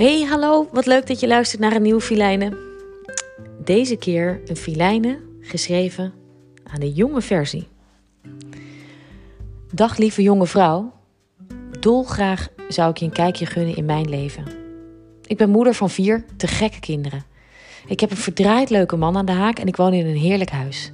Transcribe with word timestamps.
Hey, 0.00 0.22
hallo, 0.22 0.68
wat 0.72 0.86
leuk 0.86 1.06
dat 1.06 1.20
je 1.20 1.26
luistert 1.26 1.60
naar 1.60 1.72
een 1.72 1.82
nieuwe 1.82 2.00
filijnen. 2.00 2.56
Deze 3.64 3.96
keer 3.96 4.40
een 4.46 4.56
filijnen 4.56 5.20
geschreven 5.40 6.12
aan 6.62 6.80
de 6.80 6.92
jonge 6.92 7.20
versie. 7.20 7.68
Dag 9.72 9.96
lieve 9.96 10.22
jonge 10.22 10.46
vrouw, 10.46 10.92
dolgraag 11.80 12.48
zou 12.68 12.90
ik 12.90 12.96
je 12.96 13.04
een 13.04 13.12
kijkje 13.12 13.46
gunnen 13.46 13.76
in 13.76 13.84
mijn 13.84 14.08
leven. 14.08 14.44
Ik 15.26 15.36
ben 15.36 15.50
moeder 15.50 15.74
van 15.74 15.90
vier 15.90 16.24
te 16.36 16.46
gekke 16.46 16.80
kinderen. 16.80 17.24
Ik 17.86 18.00
heb 18.00 18.10
een 18.10 18.16
verdraaid 18.16 18.70
leuke 18.70 18.96
man 18.96 19.16
aan 19.16 19.26
de 19.26 19.32
haak 19.32 19.58
en 19.58 19.66
ik 19.66 19.76
woon 19.76 19.92
in 19.92 20.06
een 20.06 20.16
heerlijk 20.16 20.50
huis. 20.50 20.92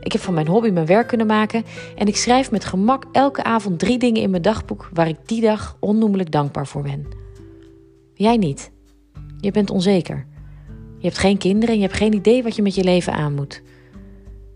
Ik 0.00 0.12
heb 0.12 0.20
van 0.20 0.34
mijn 0.34 0.48
hobby 0.48 0.70
mijn 0.70 0.86
werk 0.86 1.08
kunnen 1.08 1.26
maken 1.26 1.64
en 1.96 2.06
ik 2.06 2.16
schrijf 2.16 2.50
met 2.50 2.64
gemak 2.64 3.04
elke 3.12 3.44
avond 3.44 3.78
drie 3.78 3.98
dingen 3.98 4.22
in 4.22 4.30
mijn 4.30 4.42
dagboek 4.42 4.90
waar 4.92 5.08
ik 5.08 5.18
die 5.24 5.40
dag 5.40 5.76
onnoemelijk 5.80 6.30
dankbaar 6.30 6.66
voor 6.66 6.82
ben. 6.82 7.24
Jij 8.18 8.36
niet. 8.36 8.70
Je 9.40 9.50
bent 9.50 9.70
onzeker. 9.70 10.26
Je 10.98 11.06
hebt 11.06 11.18
geen 11.18 11.38
kinderen 11.38 11.74
en 11.74 11.80
je 11.80 11.86
hebt 11.86 11.98
geen 11.98 12.14
idee 12.14 12.42
wat 12.42 12.56
je 12.56 12.62
met 12.62 12.74
je 12.74 12.84
leven 12.84 13.12
aan 13.12 13.34
moet. 13.34 13.62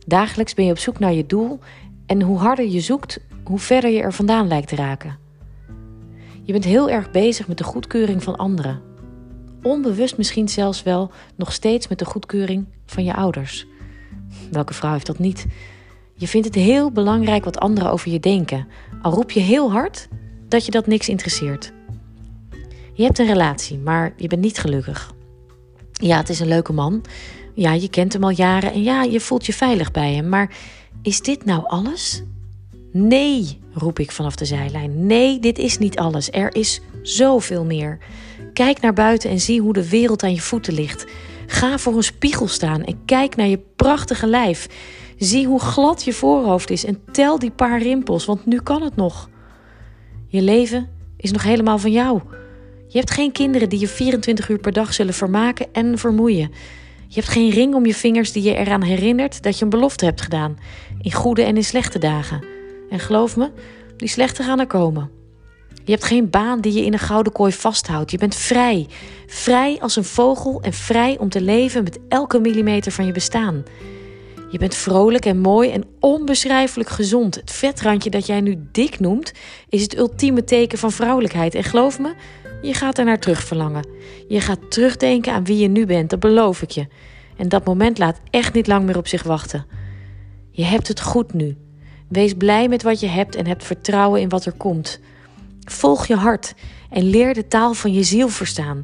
Dagelijks 0.06 0.54
ben 0.54 0.64
je 0.64 0.70
op 0.70 0.78
zoek 0.78 0.98
naar 0.98 1.12
je 1.12 1.26
doel 1.26 1.58
en 2.06 2.22
hoe 2.22 2.38
harder 2.38 2.68
je 2.68 2.80
zoekt, 2.80 3.20
hoe 3.44 3.58
verder 3.58 3.90
je 3.90 4.00
er 4.00 4.12
vandaan 4.12 4.48
lijkt 4.48 4.68
te 4.68 4.76
raken. 4.76 5.18
Je 6.42 6.52
bent 6.52 6.64
heel 6.64 6.90
erg 6.90 7.10
bezig 7.10 7.48
met 7.48 7.58
de 7.58 7.64
goedkeuring 7.64 8.22
van 8.22 8.36
anderen. 8.36 8.82
Onbewust 9.62 10.16
misschien 10.16 10.48
zelfs 10.48 10.82
wel 10.82 11.10
nog 11.36 11.52
steeds 11.52 11.88
met 11.88 11.98
de 11.98 12.04
goedkeuring 12.04 12.66
van 12.86 13.04
je 13.04 13.14
ouders. 13.14 13.66
Welke 14.50 14.74
vrouw 14.74 14.92
heeft 14.92 15.06
dat 15.06 15.18
niet? 15.18 15.46
Je 16.14 16.28
vindt 16.28 16.46
het 16.46 16.56
heel 16.56 16.90
belangrijk 16.90 17.44
wat 17.44 17.58
anderen 17.58 17.92
over 17.92 18.10
je 18.10 18.20
denken, 18.20 18.66
al 19.02 19.12
roep 19.12 19.30
je 19.30 19.40
heel 19.40 19.72
hard 19.72 20.08
dat 20.48 20.64
je 20.64 20.70
dat 20.70 20.86
niks 20.86 21.08
interesseert. 21.08 21.72
Je 23.00 23.06
hebt 23.06 23.18
een 23.18 23.26
relatie, 23.26 23.78
maar 23.78 24.12
je 24.16 24.28
bent 24.28 24.40
niet 24.40 24.58
gelukkig. 24.58 25.12
Ja, 25.92 26.16
het 26.16 26.28
is 26.28 26.40
een 26.40 26.48
leuke 26.48 26.72
man. 26.72 27.04
Ja, 27.54 27.72
je 27.72 27.88
kent 27.88 28.12
hem 28.12 28.24
al 28.24 28.30
jaren 28.30 28.72
en 28.72 28.82
ja, 28.82 29.02
je 29.02 29.20
voelt 29.20 29.46
je 29.46 29.52
veilig 29.52 29.90
bij 29.90 30.14
hem. 30.14 30.28
Maar 30.28 30.56
is 31.02 31.20
dit 31.20 31.44
nou 31.44 31.66
alles? 31.66 32.22
Nee, 32.92 33.60
roep 33.72 33.98
ik 33.98 34.10
vanaf 34.10 34.36
de 34.36 34.44
zijlijn. 34.44 35.06
Nee, 35.06 35.38
dit 35.38 35.58
is 35.58 35.78
niet 35.78 35.98
alles. 35.98 36.30
Er 36.30 36.54
is 36.54 36.80
zoveel 37.02 37.64
meer. 37.64 37.98
Kijk 38.52 38.80
naar 38.80 38.92
buiten 38.92 39.30
en 39.30 39.40
zie 39.40 39.60
hoe 39.60 39.72
de 39.72 39.88
wereld 39.88 40.22
aan 40.22 40.34
je 40.34 40.40
voeten 40.40 40.74
ligt. 40.74 41.06
Ga 41.46 41.78
voor 41.78 41.96
een 41.96 42.02
spiegel 42.02 42.48
staan 42.48 42.84
en 42.84 43.04
kijk 43.04 43.36
naar 43.36 43.48
je 43.48 43.60
prachtige 43.76 44.26
lijf. 44.26 44.68
Zie 45.18 45.46
hoe 45.46 45.60
glad 45.60 46.04
je 46.04 46.12
voorhoofd 46.12 46.70
is 46.70 46.84
en 46.84 47.02
tel 47.12 47.38
die 47.38 47.50
paar 47.50 47.82
rimpels, 47.82 48.24
want 48.24 48.46
nu 48.46 48.60
kan 48.60 48.82
het 48.82 48.96
nog. 48.96 49.28
Je 50.26 50.42
leven 50.42 50.88
is 51.16 51.30
nog 51.30 51.42
helemaal 51.42 51.78
van 51.78 51.92
jou. 51.92 52.20
Je 52.92 52.98
hebt 52.98 53.10
geen 53.10 53.32
kinderen 53.32 53.68
die 53.68 53.78
je 53.78 53.88
24 53.88 54.48
uur 54.48 54.58
per 54.58 54.72
dag 54.72 54.94
zullen 54.94 55.14
vermaken 55.14 55.66
en 55.72 55.98
vermoeien. 55.98 56.50
Je 57.08 57.14
hebt 57.14 57.28
geen 57.28 57.50
ring 57.50 57.74
om 57.74 57.86
je 57.86 57.94
vingers 57.94 58.32
die 58.32 58.42
je 58.42 58.54
eraan 58.54 58.82
herinnert 58.82 59.42
dat 59.42 59.58
je 59.58 59.64
een 59.64 59.70
belofte 59.70 60.04
hebt 60.04 60.20
gedaan, 60.20 60.58
in 61.00 61.12
goede 61.12 61.42
en 61.42 61.56
in 61.56 61.64
slechte 61.64 61.98
dagen. 61.98 62.44
En 62.90 62.98
geloof 62.98 63.36
me, 63.36 63.50
die 63.96 64.08
slechte 64.08 64.42
gaan 64.42 64.60
er 64.60 64.66
komen. 64.66 65.10
Je 65.84 65.92
hebt 65.92 66.04
geen 66.04 66.30
baan 66.30 66.60
die 66.60 66.72
je 66.72 66.84
in 66.84 66.92
een 66.92 66.98
gouden 66.98 67.32
kooi 67.32 67.52
vasthoudt. 67.52 68.10
Je 68.10 68.18
bent 68.18 68.34
vrij. 68.34 68.86
Vrij 69.26 69.78
als 69.80 69.96
een 69.96 70.04
vogel 70.04 70.62
en 70.62 70.72
vrij 70.72 71.18
om 71.18 71.28
te 71.28 71.40
leven 71.40 71.82
met 71.82 71.98
elke 72.08 72.38
millimeter 72.40 72.92
van 72.92 73.06
je 73.06 73.12
bestaan. 73.12 73.62
Je 74.50 74.58
bent 74.58 74.74
vrolijk 74.74 75.24
en 75.24 75.38
mooi 75.38 75.70
en 75.70 75.84
onbeschrijfelijk 76.00 76.88
gezond. 76.88 77.34
Het 77.34 77.50
vetrandje 77.50 78.10
dat 78.10 78.26
jij 78.26 78.40
nu 78.40 78.58
dik 78.72 79.00
noemt, 79.00 79.32
is 79.68 79.82
het 79.82 79.96
ultieme 79.96 80.44
teken 80.44 80.78
van 80.78 80.92
vrouwelijkheid. 80.92 81.54
En 81.54 81.64
geloof 81.64 81.98
me, 81.98 82.14
je 82.62 82.74
gaat 82.74 82.98
er 82.98 83.04
naar 83.04 83.18
terug 83.18 83.44
verlangen. 83.44 83.86
Je 84.28 84.40
gaat 84.40 84.70
terugdenken 84.70 85.32
aan 85.32 85.44
wie 85.44 85.58
je 85.58 85.68
nu 85.68 85.86
bent, 85.86 86.10
dat 86.10 86.20
beloof 86.20 86.62
ik 86.62 86.70
je. 86.70 86.86
En 87.36 87.48
dat 87.48 87.64
moment 87.64 87.98
laat 87.98 88.20
echt 88.30 88.54
niet 88.54 88.66
lang 88.66 88.84
meer 88.84 88.96
op 88.96 89.08
zich 89.08 89.22
wachten. 89.22 89.66
Je 90.50 90.64
hebt 90.64 90.88
het 90.88 91.00
goed 91.00 91.32
nu. 91.32 91.56
Wees 92.08 92.34
blij 92.34 92.68
met 92.68 92.82
wat 92.82 93.00
je 93.00 93.06
hebt 93.06 93.34
en 93.34 93.46
hebt 93.46 93.64
vertrouwen 93.64 94.20
in 94.20 94.28
wat 94.28 94.44
er 94.44 94.52
komt. 94.52 95.00
Volg 95.64 96.06
je 96.06 96.16
hart 96.16 96.54
en 96.90 97.02
leer 97.02 97.34
de 97.34 97.48
taal 97.48 97.74
van 97.74 97.92
je 97.92 98.02
ziel 98.02 98.28
verstaan. 98.28 98.82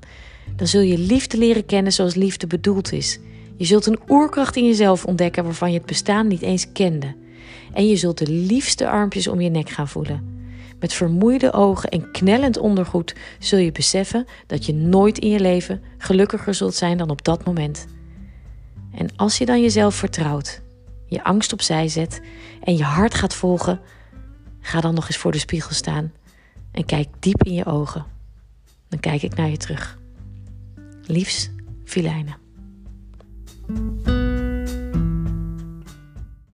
Dan 0.57 0.67
zul 0.67 0.81
je 0.81 0.99
liefde 0.99 1.39
leren 1.39 1.67
kennen 1.67 1.93
zoals 1.93 2.15
liefde 2.15 2.47
bedoeld 2.47 2.93
is. 2.93 3.19
Je 3.57 3.65
zult 3.65 3.87
een 3.87 3.99
oerkracht 4.09 4.57
in 4.57 4.67
jezelf 4.67 5.05
ontdekken 5.05 5.45
waarvan 5.45 5.73
je 5.73 5.79
het 5.79 5.87
bestaan 5.87 6.27
niet 6.27 6.43
eens 6.43 6.73
kende. 6.73 7.15
En 7.73 7.89
je 7.89 7.97
zult 7.97 8.19
de 8.19 8.29
liefste 8.29 8.89
armpjes 8.89 9.29
om 9.29 9.41
je 9.41 9.51
nek 9.51 9.69
gaan 9.69 9.89
voelen. 9.89 10.36
Met 10.79 10.93
vermoeide 10.93 11.53
ogen 11.53 11.91
en 11.91 12.11
knellend 12.11 12.59
ondergoed 12.59 13.15
zul 13.39 13.59
je 13.59 13.73
beseffen 13.73 14.27
dat 14.47 14.67
je 14.67 14.75
nooit 14.75 15.19
in 15.19 15.31
je 15.31 15.41
leven 15.41 15.83
gelukkiger 15.99 16.55
zult 16.55 16.75
zijn 16.75 16.99
dan 16.99 17.11
op 17.11 17.25
dat 17.25 17.45
moment. 17.45 17.87
En 18.95 19.17
als 19.17 19.39
je 19.39 19.47
dan 19.47 19.63
jezelf 19.63 19.95
vertrouwt, 19.95 20.63
je 21.07 21.25
angst 21.25 21.53
opzij 21.53 21.89
zet 21.89 22.21
en 22.63 22.77
je 22.77 22.85
hart 22.85 23.15
gaat 23.15 23.35
volgen, 23.35 23.81
ga 24.61 24.81
dan 24.81 24.95
nog 24.95 25.07
eens 25.07 25.17
voor 25.17 25.33
de 25.33 25.39
spiegel 25.39 25.75
staan 25.75 26.13
en 26.73 26.85
kijk 26.85 27.09
diep 27.19 27.43
in 27.43 27.55
je 27.55 27.65
ogen. 27.65 28.05
Dan 28.89 29.01
kijk 29.01 29.23
ik 29.23 29.35
naar 29.35 29.51
je 29.51 29.57
terug. 29.57 29.99
Liefs, 31.03 31.51
Filijnen. 31.85 32.46